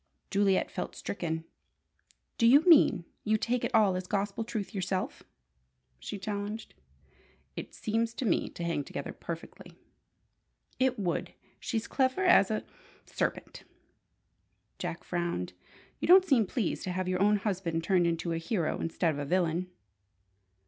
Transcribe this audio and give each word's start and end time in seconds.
Juliet 0.31 0.71
felt 0.71 0.95
stricken. 0.95 1.43
"Do 2.39 2.47
you 2.47 2.61
mean 2.65 3.05
you 3.23 3.37
take 3.37 3.63
it 3.63 3.75
all 3.75 3.95
as 3.95 4.07
gospel 4.07 4.43
truth 4.43 4.73
yourself?" 4.73 5.21
she 5.99 6.17
challenged. 6.17 6.73
"It 7.55 7.75
seems 7.75 8.15
to 8.15 8.25
me 8.25 8.49
to 8.49 8.63
hang 8.63 8.83
together 8.83 9.13
perfectly." 9.13 9.77
"It 10.79 10.97
would! 10.97 11.35
She's 11.59 11.85
clever 11.87 12.25
as 12.25 12.49
a 12.49 12.63
serpent." 13.05 13.61
Jack 14.79 15.03
frowned. 15.03 15.53
"You 15.99 16.07
don't 16.07 16.25
seem 16.25 16.47
pleased 16.47 16.81
to 16.85 16.91
have 16.93 17.07
your 17.07 17.21
own 17.21 17.35
husband 17.37 17.83
turned 17.83 18.07
into 18.07 18.31
a 18.33 18.39
hero 18.39 18.79
instead 18.79 19.11
of 19.13 19.19
a 19.19 19.25
villain." 19.25 19.69